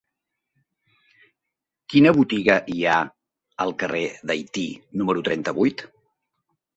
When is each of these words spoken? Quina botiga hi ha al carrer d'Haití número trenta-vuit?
Quina 1.93 2.13
botiga 2.19 2.55
hi 2.75 2.81
ha 2.85 2.95
al 3.65 3.73
carrer 3.83 4.01
d'Haití 4.31 4.65
número 5.03 5.23
trenta-vuit? 5.29 5.85